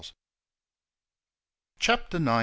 [1.77, 2.39] Chapter XIX.